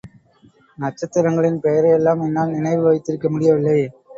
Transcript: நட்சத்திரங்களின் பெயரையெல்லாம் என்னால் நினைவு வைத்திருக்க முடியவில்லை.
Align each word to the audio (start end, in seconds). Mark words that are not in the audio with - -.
நட்சத்திரங்களின் 0.77 1.59
பெயரையெல்லாம் 1.63 2.23
என்னால் 2.23 2.49
நினைவு 2.49 2.83
வைத்திருக்க 2.83 3.29
முடியவில்லை. 3.29 3.79